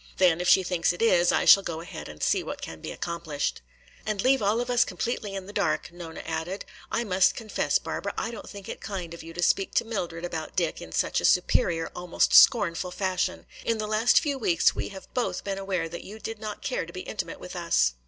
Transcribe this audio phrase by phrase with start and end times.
[0.17, 2.89] Then if she thinks it is, I shall go ahead and see what can be
[2.91, 3.61] accomplished."
[4.03, 6.65] "And leave all of us completely in the dark," Nona added.
[6.91, 10.25] "I must confess, Barbara, I don't think it kind of you to speak to Mildred
[10.25, 13.45] about Dick in such a superior, almost scornful, fashion.
[13.63, 16.87] In the last few weeks we have both been aware that you did not care
[16.87, 17.93] to be intimate with us.